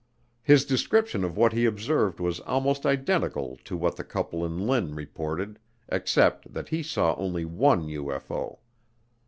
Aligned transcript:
His 0.41 0.65
description 0.65 1.23
of 1.23 1.37
what 1.37 1.53
he 1.53 1.65
observed 1.65 2.19
was 2.19 2.39
almost 2.39 2.87
identical 2.87 3.59
to 3.65 3.77
what 3.77 3.97
the 3.97 4.03
couple 4.03 4.43
in 4.43 4.57
Lynn 4.65 4.95
reported 4.95 5.59
except 5.89 6.51
that 6.53 6.69
he 6.69 6.81
saw 6.81 7.13
only 7.17 7.45
one 7.45 7.85
UFO. 7.85 8.57